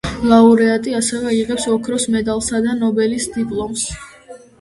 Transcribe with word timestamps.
ლაურეატი 0.29 0.93
ასევე 0.99 1.33
იღებს 1.39 1.67
ოქროს 1.73 2.07
მედალსა 2.15 2.63
და 2.69 2.73
ნობელის 2.79 3.29
დიპლომს. 3.37 3.85